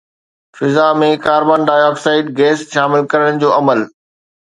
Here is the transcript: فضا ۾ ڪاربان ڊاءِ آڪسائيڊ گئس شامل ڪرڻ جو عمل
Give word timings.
فضا 0.57 0.85
۾ 1.01 1.09
ڪاربان 1.25 1.59
ڊاءِ 1.67 1.83
آڪسائيڊ 1.89 2.25
گئس 2.39 2.59
شامل 2.73 3.01
ڪرڻ 3.11 3.31
جو 3.41 3.49
عمل 3.59 3.79